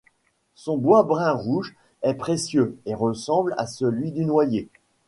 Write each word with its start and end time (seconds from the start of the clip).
Son 0.55 0.77
bois 0.79 1.03
brun-rouge 1.03 1.75
est 2.01 2.15
précieux 2.15 2.75
et 2.87 2.95
ressemble 2.95 3.53
à 3.59 3.67
celui 3.67 4.11
du 4.11 4.25
noyer. 4.25 4.67